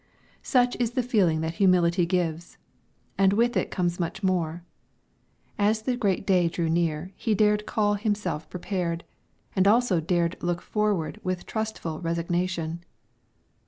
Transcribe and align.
Such 0.41 0.75
is 0.79 0.93
the 0.93 1.03
feeling 1.03 1.41
that 1.41 1.53
humility 1.61 2.07
gives, 2.07 2.57
and 3.19 3.33
with 3.33 3.55
it 3.55 3.69
comes 3.69 3.99
much 3.99 4.23
more. 4.23 4.63
As 5.59 5.83
the 5.83 5.95
great 5.95 6.25
day 6.25 6.47
drew 6.49 6.71
near 6.71 7.11
he 7.15 7.35
dared 7.35 7.67
call 7.67 7.93
himself 7.93 8.49
prepared, 8.49 9.03
and 9.55 9.67
also 9.67 9.99
dared 9.99 10.41
look 10.41 10.59
forward 10.63 11.19
with 11.23 11.45
trustful 11.45 12.01
resignation. 12.01 12.83